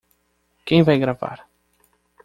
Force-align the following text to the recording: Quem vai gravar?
Quem 0.65 0.81
vai 0.83 0.97
gravar? 1.03 1.37